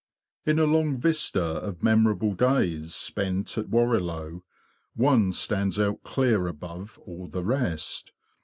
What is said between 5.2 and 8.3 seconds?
stands out clear above all the rest.